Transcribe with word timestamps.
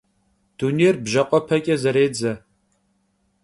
Dunêyr 0.57 0.95
bjakhuepeç'e 1.05 1.75
zerêdze. 1.83 2.33